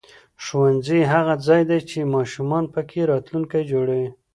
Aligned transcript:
ښوونځی 0.43 0.99
هغه 1.13 1.33
ځای 1.47 1.61
دی 1.69 1.79
چې 1.89 2.11
ماشومان 2.15 2.63
پکې 2.73 3.01
راتلونکی 3.11 3.61
جوړوي 3.71 4.09